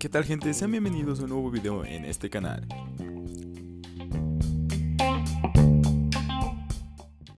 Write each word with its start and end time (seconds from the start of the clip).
¿Qué 0.00 0.08
tal 0.08 0.24
gente? 0.24 0.52
Sean 0.54 0.70
bienvenidos 0.70 1.20
a 1.20 1.24
un 1.24 1.30
nuevo 1.30 1.50
video 1.50 1.84
en 1.84 2.04
este 2.04 2.30
canal. 2.30 2.66